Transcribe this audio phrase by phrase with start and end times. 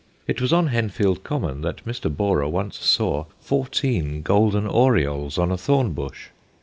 [0.25, 2.09] It was on Henfield common that Mr.
[2.09, 6.29] Borrer once saw fourteen Golden Orioles on a thorn bush.